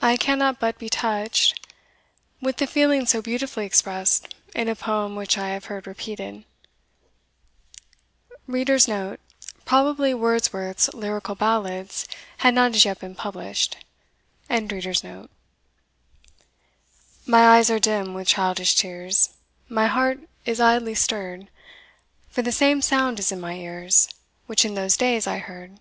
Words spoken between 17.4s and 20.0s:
eyes are dim with childish tears, My